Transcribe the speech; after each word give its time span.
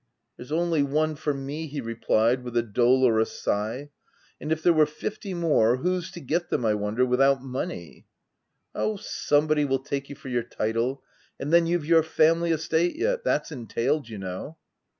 *"' 0.11 0.17
There's 0.35 0.51
only 0.51 0.81
one 0.81 1.13
for 1.13 1.31
me, 1.31 1.67
7 1.67 1.69
he 1.75 1.79
replied, 1.79 2.43
with 2.43 2.57
a 2.57 2.63
dolorous 2.63 3.39
sigh. 3.39 3.77
l 3.81 3.89
And 4.41 4.51
if 4.51 4.63
there 4.63 4.73
were 4.73 4.87
fifty 4.87 5.35
more, 5.35 5.77
whose 5.77 6.09
to 6.13 6.19
get 6.19 6.49
them, 6.49 6.65
I 6.65 6.73
wonder, 6.73 7.05
without 7.05 7.43
money 7.43 8.07
?'"'Oh, 8.83 8.95
somebody 8.95 9.63
will 9.63 9.77
take 9.77 10.09
you 10.09 10.15
for 10.15 10.29
your 10.29 10.41
title; 10.41 11.03
and 11.39 11.53
then 11.53 11.67
you've 11.67 11.85
your 11.85 12.01
family 12.01 12.49
estate 12.49 12.95
yet; 12.95 13.23
that's 13.23 13.51
entailed, 13.51 14.09
you 14.09 14.17
know.' 14.17 14.57